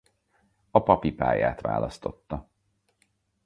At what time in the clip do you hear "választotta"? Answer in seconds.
1.61-2.47